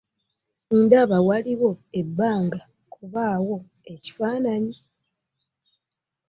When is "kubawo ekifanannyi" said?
2.93-4.77